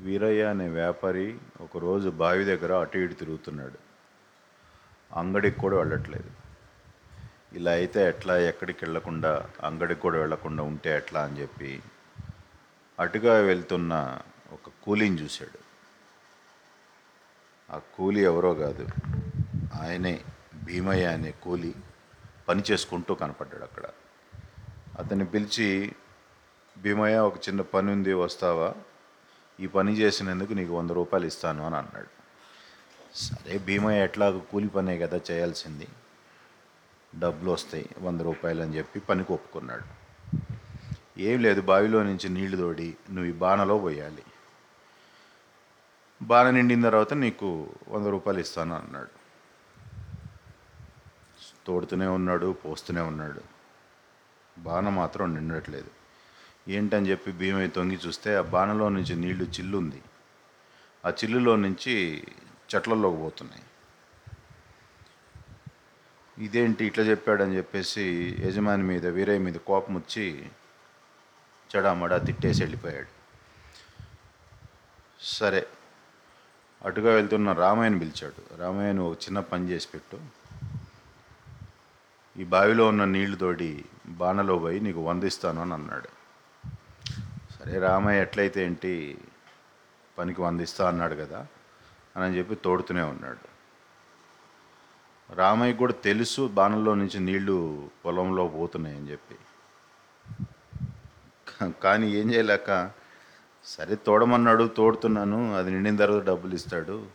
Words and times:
వీరయ్య 0.00 0.44
అనే 0.44 0.68
వ్యాపారి 0.68 1.38
ఒకరోజు 1.60 2.08
బావి 2.08 2.44
దగ్గర 2.44 2.80
అటు 2.80 2.98
ఇటు 2.98 3.14
తిరుగుతున్నాడు. 3.14 3.78
అంగడికి 5.16 5.58
కూడా 5.58 5.76
వెళ్ళట్లేదు. 5.76 6.30
ఇలా 7.52 7.72
అయితే 7.72 8.08
ఎట్లా? 8.08 8.38
ఎక్కడికి 8.38 8.84
వెళ్ళకుండా 8.84 9.50
అంగడికి 9.62 10.00
కూడా 10.00 10.18
వెళ్ళకుండా 10.18 10.62
ఉంటే 10.62 10.96
ఎట్లా 10.96 11.22
అని 11.22 11.40
చెప్పి 11.40 11.82
అటుగా 13.00 13.34
వెళ్తున్న 13.40 14.18
ఒక 14.52 14.70
కూలీని 14.82 15.22
చూశాడు. 15.22 15.58
ఆ 17.72 17.78
కూలీ 17.78 18.24
ఎవరో 18.24 18.54
కాదు 18.54 18.86
ఆయనే 19.74 20.24
భీమయ్య 20.64 21.06
అనే 21.06 21.30
కూలీ 21.30 21.74
పని 22.48 22.62
చేసుకుంటూ 22.70 23.14
కనపడ్డాడు 23.14 23.62
అక్కడ. 23.62 23.84
అతన్ని 24.98 25.26
పిలిచి 25.26 25.92
భీమయ్య 26.78 27.16
ఒక 27.16 27.36
చిన్న 27.48 27.60
పని 27.60 27.90
ఉంది 27.90 28.12
వస్తావా? 28.12 28.74
ఈ 29.60 29.66
పని 29.66 29.92
చేసినందుకు 29.92 30.52
నీకు 30.52 30.78
వంద 30.78 30.90
రూపాయలు 30.90 31.26
ఇస్తాను 31.26 31.66
అని 31.66 31.76
అన్నాడు. 31.76 32.06
సరే 33.14 33.58
భీమయ్య 33.58 34.04
ఎట్లాగో 34.04 34.38
కూలి 34.38 34.68
పనే 34.68 34.98
కదా 34.98 35.20
చేయాల్సింది. 35.30 35.88
డబ్బులు 37.18 37.50
వస్తాయి 37.50 37.90
వంద 37.98 38.20
రూపాయలు 38.20 38.62
అని 38.62 38.76
చెప్పి 38.76 39.00
పనికి 39.00 39.32
ఒప్పుకున్నాడు. 39.32 39.84
ఏం 41.20 41.42
లేదు 41.42 41.60
బావిలో 41.60 42.02
నుంచి 42.02 42.28
నీళ్ళు 42.28 42.56
తోడి 42.56 42.96
నువ్వు 43.10 43.30
ఈ 43.30 43.32
బాణలో 43.32 43.78
పోయాలి. 43.78 44.22
బాణ 46.22 46.50
నిండిన 46.50 46.82
తర్వాత 46.82 47.14
నీకు 47.14 47.70
వంద 47.88 48.06
రూపాయలు 48.06 48.40
ఇస్తాను 48.40 48.74
అన్నాడు. 48.74 49.10
తోడుతూనే 51.66 52.06
ఉన్నాడు 52.06 52.52
పోస్తూనే 52.52 53.00
ఉన్నాడు. 53.00 53.40
బాణ 54.58 54.88
మాత్రం 54.88 55.34
నిండట్లేదు. 55.34 55.90
ఏంటని 56.68 57.10
చెప్పి 57.10 57.32
భీమయ్య 57.32 57.68
తొంగి 57.68 57.98
చూస్తే 58.06 58.36
ఆ 58.36 58.40
బాణలో 58.40 58.88
నుంచి 58.88 59.16
నీళ్ళు 59.16 59.44
చిల్లుంది. 59.44 60.02
ఆ 61.06 61.10
చిల్లులో 61.10 61.56
నుంచి 61.56 62.24
చెట్లలోకి 62.74 63.16
పోతున్నాయి. 63.16 63.62
ఇదేంటి 66.38 66.84
ఇట్లా 66.84 67.04
చెప్పాడని 67.04 67.56
చెప్పేసి 67.56 68.36
యజమాని 68.40 68.82
మీద 68.82 69.06
వీరయ్య 69.06 69.38
మీద 69.38 69.54
కోపం 69.54 69.94
వచ్చి 69.94 70.50
చెడామడా 71.76 72.18
తిట్టేసి 72.18 72.62
వెళ్ళిపోయాడు. 72.62 73.06
సరే 75.20 75.66
అటుగా 76.84 77.14
వెళ్తున్న 77.14 77.52
రామయ్యను 77.52 77.98
పిలిచాడు. 77.98 78.56
రామయ్యను 78.56 79.10
ఒక 79.10 79.16
చిన్న 79.16 79.40
పని 79.40 79.68
చేసి 79.68 79.88
పెట్టు. 79.94 80.18
ఈ 82.40 82.44
బావిలో 82.44 82.88
ఉన్న 82.88 83.04
నీళ్ళు 83.04 83.36
తోడి 83.36 83.84
బాణలో 84.08 84.58
పోయి 84.58 84.80
నీకు 84.80 85.00
వందిస్తాను 85.00 85.60
అని 85.62 85.74
అన్నాడు. 85.74 86.08
సరే 87.68 87.78
రామయ్య 87.78 88.20
ఎట్లయితే 88.20 88.64
ఏంటి? 88.64 89.18
పనికి 90.18 90.40
వందిస్తా 90.42 90.88
అన్నాడు 90.88 91.14
కదా 91.14 91.46
అని 92.16 92.38
చెప్పి 92.38 92.54
తోడుతూనే 92.54 93.02
ఉన్నాడు. 93.02 93.44
రామయ్య 95.34 95.72
కూడా 95.72 95.92
తెలుసు 95.92 96.48
బాణంలో 96.48 96.94
నుంచి 96.94 97.20
నీళ్ళు 97.20 97.88
పొలంలో 98.04 98.48
పోతున్నాయని 98.48 99.10
చెప్పి. 99.10 99.36
కానీ 101.82 102.10
ఏం 102.10 102.32
చేయలేక 102.34 102.90
సరే 103.64 103.94
తోడమన్నాడు 103.94 104.64
తోడుతున్నాను 104.76 105.56
అది 105.56 105.70
నిండిన 105.70 105.96
తర్వాత 105.96 106.22
డబ్బులు 106.22 106.54
ఇస్తాడు 106.54 107.06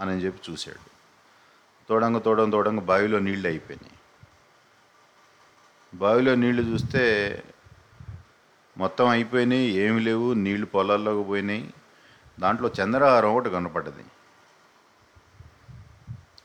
అని 0.00 0.20
చెప్పి 0.20 0.52
చూశాడు. 0.52 0.90
తోడంగ 1.88 2.18
తోడంగ 2.18 2.50
తోడంగ 2.50 2.80
బావిలో 2.80 3.18
నీళ్ళు 3.18 3.48
అయిపోయినాయి. 3.48 3.98
బావిలో 5.94 6.34
నీళ్ళు 6.34 6.62
చూస్తే 6.62 7.04
మొత్తం 8.80 9.06
అయిపోయినాయి 9.08 9.66
ఏమి 9.84 10.00
లేవు 10.00 10.32
నీళ్ళు 10.32 10.66
పొలాల్లోకి 10.66 11.28
పోయినాయి. 11.28 11.74
దాంట్లో 12.40 12.70
చంద్రహారం 12.80 13.36
ఒకటి 13.36 13.50
కనపడ్డది. 13.50 14.04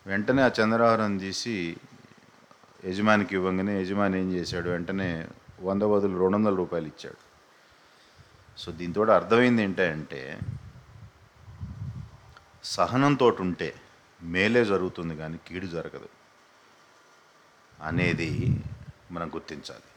వెంటనే 0.07 0.41
ఆ 0.41 0.49
చంద్రహారం 0.59 1.17
తీసి 1.17 1.77
యజమానికి 2.85 3.35
ఇవ్వగానే 3.35 3.81
యజమాని 3.81 4.19
ఏం 4.19 4.33
చేశాడు? 4.33 4.69
వెంటనే 4.69 5.27
వంద 5.61 5.81
బదులు 5.81 6.19
రెండు 6.19 6.37
వందల 6.37 6.55
రూపాయలు 6.55 6.87
ఇచ్చాడు. 6.87 7.21
సో 8.59 8.71
దీంతో 8.71 9.01
అర్థమైంది 9.01 9.63
ఏంటంటే 9.63 10.39
సహనంతో 12.63 13.37
ఉంటే 13.39 13.69
మేలే 14.23 14.65
జరుగుతుంది 14.65 15.15
కానీ 15.15 15.37
కీడు 15.47 15.65
జరగదు 15.65 16.09
అనేది 17.81 18.29
మనం 19.11 19.27
గుర్తించాలి. 19.27 19.89